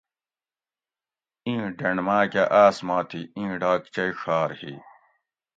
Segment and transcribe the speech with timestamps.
[1.45, 4.73] ایں ڈینڑ ماکہۤ آس ما تھی ایں ڈاکچئ ڄھار ہی